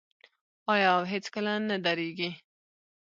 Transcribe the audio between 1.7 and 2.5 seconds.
دریږي؟